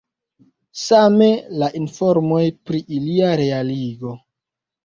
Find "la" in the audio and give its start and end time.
1.63-1.69